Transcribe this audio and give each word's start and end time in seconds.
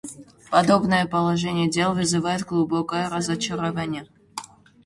Подобное 0.49 1.05
положение 1.05 1.69
дел 1.69 1.93
вызывает 1.93 2.41
глубокое 2.41 3.07
разочарование. 3.07 4.07